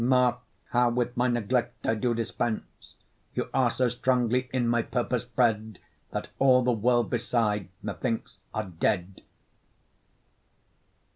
[0.03, 0.39] Mark
[0.71, 2.95] how with my neglect I do dispense:
[3.35, 5.77] You are so strongly in my purpose bred,
[6.09, 9.21] That all the world besides methinks are dead.